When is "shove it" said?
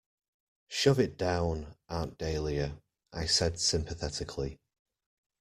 0.67-1.15